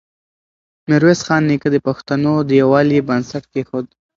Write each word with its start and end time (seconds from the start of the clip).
ميرويس 0.87 1.19
خان 1.27 1.41
نیکه 1.49 1.69
د 1.71 1.77
پښتنو 1.87 2.33
د 2.49 2.49
يووالي 2.61 2.99
بنسټ 3.07 3.43
کېښود. 3.51 3.85